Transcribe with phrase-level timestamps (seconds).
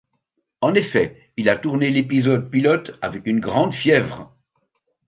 [0.61, 4.35] En effet, il a tourné l'épisode pilote avec une grande fièvre.